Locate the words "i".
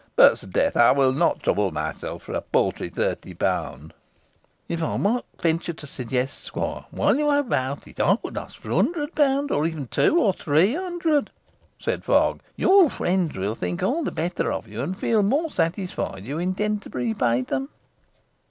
0.75-0.93, 4.81-4.97, 7.99-8.17